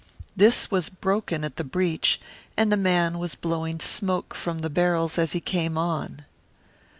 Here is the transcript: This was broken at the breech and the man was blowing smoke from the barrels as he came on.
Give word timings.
This 0.35 0.71
was 0.71 0.89
broken 0.89 1.43
at 1.43 1.57
the 1.57 1.63
breech 1.63 2.19
and 2.57 2.71
the 2.71 2.75
man 2.75 3.19
was 3.19 3.35
blowing 3.35 3.79
smoke 3.79 4.33
from 4.33 4.57
the 4.65 4.69
barrels 4.71 5.19
as 5.19 5.33
he 5.33 5.39
came 5.39 5.77
on. 5.77 6.25